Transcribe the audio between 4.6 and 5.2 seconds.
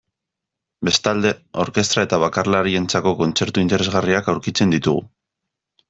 ditugu.